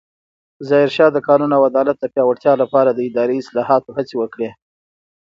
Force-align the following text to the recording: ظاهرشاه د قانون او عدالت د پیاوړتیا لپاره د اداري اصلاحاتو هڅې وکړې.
ظاهرشاه 0.67 1.09
د 1.13 1.17
قانون 1.27 1.51
او 1.57 1.61
عدالت 1.69 1.97
د 1.99 2.05
پیاوړتیا 2.13 2.53
لپاره 2.61 2.89
د 2.93 2.99
اداري 3.07 3.37
اصلاحاتو 3.39 3.89
هڅې 3.97 4.13
وکړې. 4.17 4.49